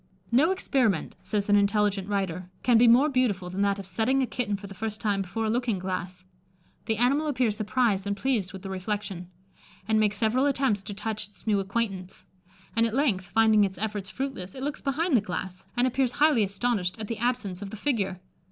[0.31, 4.25] "No experiment," says an intelligent writer, "can be more beautiful than that of setting a
[4.25, 6.23] kitten for the first time before a looking glass.
[6.87, 9.29] The animal appears surprised and pleased with the reflection,
[9.87, 12.25] and makes several attempts to touch its new acquaintance;
[12.75, 16.41] and at length, finding its efforts fruitless, it looks behind the glass, and appears highly
[16.41, 18.19] astonished at the absence of the figure.